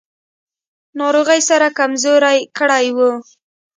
ناروغۍ 0.99 1.39
سره 1.49 1.67
کمزوری 1.79 2.37
کړی 2.57 2.85
و. 2.97 2.99